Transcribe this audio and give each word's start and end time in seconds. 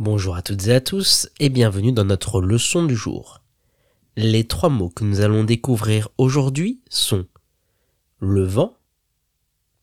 Bonjour 0.00 0.36
à 0.36 0.42
toutes 0.42 0.68
et 0.68 0.74
à 0.74 0.80
tous 0.80 1.28
et 1.40 1.48
bienvenue 1.48 1.90
dans 1.90 2.04
notre 2.04 2.40
leçon 2.40 2.84
du 2.84 2.94
jour. 2.94 3.42
Les 4.14 4.46
trois 4.46 4.68
mots 4.68 4.90
que 4.90 5.02
nous 5.02 5.22
allons 5.22 5.42
découvrir 5.42 6.08
aujourd'hui 6.18 6.80
sont 6.88 7.26
le 8.20 8.44
vent, 8.44 8.78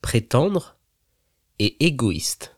prétendre 0.00 0.78
et 1.58 1.84
égoïste. 1.84 2.56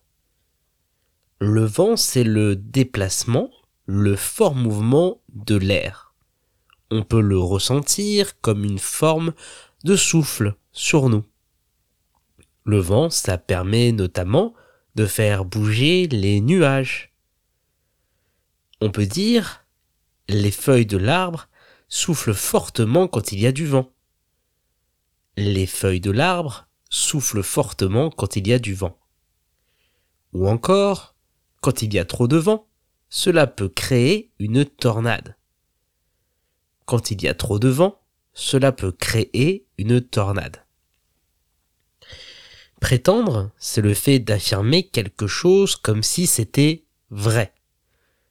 Le 1.41 1.65
vent, 1.65 1.97
c'est 1.97 2.23
le 2.23 2.55
déplacement, 2.55 3.51
le 3.87 4.15
fort 4.15 4.55
mouvement 4.55 5.21
de 5.35 5.57
l'air. 5.57 6.15
On 6.93 7.03
peut 7.03 7.21
le 7.21 7.41
ressentir 7.41 8.41
comme 8.41 8.65
une 8.65 8.79
forme 8.79 9.35
de 9.83 9.97
souffle 9.97 10.55
sur 10.71 11.09
nous. 11.09 11.25
Le 12.63 12.79
vent, 12.79 13.11
ça 13.11 13.37
permet 13.37 13.91
notamment 13.91 14.55
de 14.95 15.07
faire 15.07 15.45
bouger 15.45 16.07
les 16.07 16.41
nuages 16.41 17.08
on 18.81 18.91
peut 18.91 19.07
dire 19.07 19.65
les 20.29 20.51
feuilles 20.51 20.87
de 20.87 20.97
l'arbre 20.97 21.49
soufflent 21.89 22.35
fortement 22.35 23.09
quand 23.09 23.33
il 23.33 23.41
y 23.41 23.47
a 23.47 23.53
du 23.53 23.67
vent. 23.67 23.91
Les 25.37 25.67
feuilles 25.67 26.01
de 26.01 26.11
l'arbre 26.11 26.69
soufflent 26.91 27.43
fortement 27.43 28.11
quand 28.11 28.37
il 28.37 28.47
y 28.47 28.53
a 28.53 28.59
du 28.59 28.75
vent. 28.75 28.99
Ou 30.33 30.49
encore, 30.49 31.15
quand 31.61 31.83
il 31.83 31.95
y 31.95 31.99
a 31.99 32.05
trop 32.05 32.29
de 32.29 32.37
vent, 32.37 32.67
cela 33.09 33.47
peut 33.47 33.69
créer 33.69 34.31
une 34.39 34.65
tornade. 34.65 35.37
Quand 36.85 37.11
il 37.11 37.23
y 37.23 37.29
a 37.29 37.35
trop 37.35 37.59
de 37.59 37.69
vent, 37.69 38.01
cela 38.35 38.73
peut 38.73 38.93
créer 38.93 39.67
une 39.79 40.01
tornade. 40.01 40.65
Prétendre, 42.81 43.51
c'est 43.59 43.81
le 43.81 43.95
fait 43.95 44.19
d'affirmer 44.19 44.87
quelque 44.89 45.27
chose 45.27 45.75
comme 45.75 46.03
si 46.03 46.27
c'était 46.27 46.85
vrai. 47.11 47.53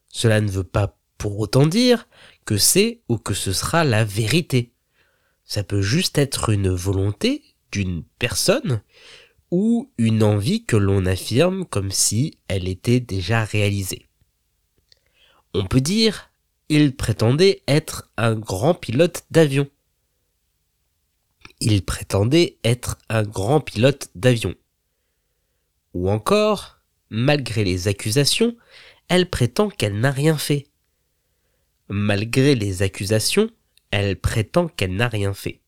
Cela 0.09 0.41
ne 0.41 0.49
veut 0.49 0.63
pas 0.63 0.97
pour 1.17 1.39
autant 1.39 1.66
dire 1.66 2.07
que 2.45 2.57
c'est 2.57 3.02
ou 3.09 3.17
que 3.17 3.33
ce 3.33 3.53
sera 3.53 3.83
la 3.83 4.03
vérité. 4.03 4.73
Ça 5.44 5.64
peut 5.64 5.81
juste 5.81 6.17
être 6.17 6.49
une 6.49 6.69
volonté 6.69 7.44
d'une 7.72 8.03
personne 8.19 8.81
ou 9.52 9.91
une 9.97 10.23
envie 10.23 10.66
que 10.66 10.75
l'on 10.75 11.05
affirme 11.05 11.66
comme 11.66 11.91
si 11.91 12.38
elle 12.47 12.67
était 12.67 12.99
déjà 12.99 13.44
réalisée. 13.44 14.05
On 15.53 15.66
peut 15.66 15.81
dire 15.81 16.30
il 16.69 16.95
prétendait 16.95 17.64
être 17.67 18.11
un 18.17 18.36
grand 18.36 18.73
pilote 18.73 19.23
d'avion. 19.31 19.69
Il 21.61 21.83
prétendait 21.83 22.58
être 22.64 22.97
un 23.09 23.23
grand 23.23 23.61
pilote 23.61 24.09
d'avion. 24.16 24.53
Ou 25.94 26.09
encore, 26.09 26.81
malgré 27.09 27.64
les 27.64 27.88
accusations, 27.88 28.55
elle 29.08 29.30
prétend 29.30 29.69
qu'elle 29.69 30.00
n'a 30.00 30.11
rien 30.11 30.38
fait. 30.38 30.67
Malgré 31.89 32.55
les 32.55 32.81
accusations, 32.81 33.49
elle 33.91 34.19
prétend 34.19 34.67
qu'elle 34.67 34.95
n'a 34.95 35.08
rien 35.08 35.33
fait. 35.33 35.61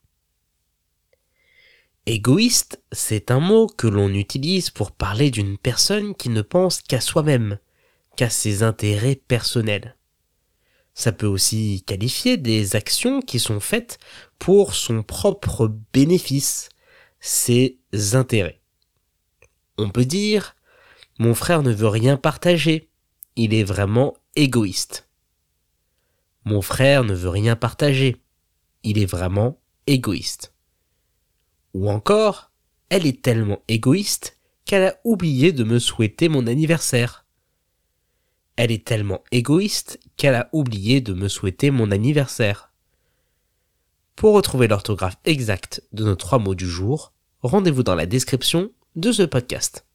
Égoïste, 2.05 2.81
c'est 2.91 3.31
un 3.31 3.39
mot 3.39 3.67
que 3.67 3.87
l'on 3.87 4.09
utilise 4.09 4.69
pour 4.69 4.91
parler 4.91 5.31
d'une 5.31 5.57
personne 5.57 6.15
qui 6.15 6.29
ne 6.29 6.41
pense 6.41 6.81
qu'à 6.81 7.01
soi-même, 7.01 7.59
qu'à 8.15 8.29
ses 8.29 8.63
intérêts 8.63 9.15
personnels. 9.15 9.95
Ça 10.93 11.11
peut 11.11 11.27
aussi 11.27 11.83
qualifier 11.85 12.35
des 12.35 12.75
actions 12.75 13.21
qui 13.21 13.39
sont 13.39 13.59
faites 13.59 13.99
pour 14.37 14.73
son 14.73 15.03
propre 15.03 15.73
bénéfice, 15.93 16.69
ses 17.21 17.77
intérêts. 18.13 18.59
On 19.77 19.89
peut 19.89 20.05
dire 20.05 20.55
mon 21.19 21.35
frère 21.35 21.63
ne 21.63 21.73
veut 21.73 21.89
rien 21.89 22.15
partager, 22.15 22.88
il 23.41 23.53
est 23.53 23.63
vraiment 23.63 24.17
égoïste. 24.35 25.07
Mon 26.43 26.61
frère 26.61 27.05
ne 27.05 27.13
veut 27.13 27.29
rien 27.29 27.55
partager. 27.55 28.17
Il 28.83 28.97
est 28.97 29.05
vraiment 29.05 29.61
égoïste. 29.87 30.53
Ou 31.73 31.89
encore, 31.89 32.51
elle 32.89 33.07
est 33.07 33.21
tellement 33.21 33.61
égoïste 33.69 34.37
qu'elle 34.65 34.83
a 34.83 34.99
oublié 35.05 35.53
de 35.53 35.63
me 35.63 35.79
souhaiter 35.79 36.27
mon 36.27 36.47
anniversaire. 36.47 37.25
Elle 38.57 38.73
est 38.73 38.85
tellement 38.85 39.23
égoïste 39.31 40.01
qu'elle 40.17 40.35
a 40.35 40.49
oublié 40.51 40.99
de 40.99 41.13
me 41.13 41.29
souhaiter 41.29 41.71
mon 41.71 41.91
anniversaire. 41.91 42.73
Pour 44.17 44.33
retrouver 44.33 44.67
l'orthographe 44.67 45.17
exacte 45.23 45.81
de 45.93 46.03
nos 46.03 46.17
trois 46.17 46.39
mots 46.39 46.55
du 46.55 46.67
jour, 46.67 47.13
rendez-vous 47.41 47.83
dans 47.83 47.95
la 47.95 48.05
description 48.05 48.69
de 48.97 49.13
ce 49.13 49.23
podcast. 49.23 49.85